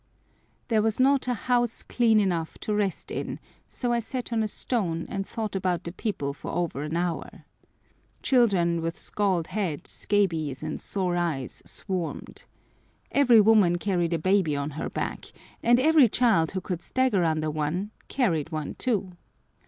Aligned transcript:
There 0.69 0.81
was 0.81 0.99
not 0.99 1.27
a 1.27 1.35
house 1.35 1.83
clean 1.83 2.19
enough 2.19 2.57
to 2.61 2.73
rest 2.73 3.11
in, 3.11 3.39
so 3.67 3.91
I 3.93 3.99
sat 3.99 4.33
on 4.33 4.41
a 4.41 4.47
stone 4.47 5.05
and 5.09 5.27
thought 5.27 5.55
about 5.55 5.83
the 5.83 5.91
people 5.91 6.33
for 6.33 6.49
over 6.49 6.81
an 6.81 6.95
hour. 6.97 7.45
Children 8.23 8.81
with 8.81 8.97
scald 8.97 9.45
head, 9.45 9.85
scabies, 9.85 10.63
and 10.63 10.81
sore 10.81 11.15
eyes 11.17 11.61
swarmed. 11.67 12.45
Every 13.11 13.41
woman 13.41 13.75
carried 13.77 14.13
a 14.13 14.17
baby 14.17 14.55
on 14.55 14.71
her 14.71 14.89
back, 14.89 15.31
and 15.61 15.79
every 15.79 16.09
child 16.09 16.53
who 16.53 16.61
could 16.61 16.81
stagger 16.81 17.23
under 17.23 17.51
one 17.51 17.91
carried 18.07 18.51
one 18.51 18.73
too. 18.73 19.11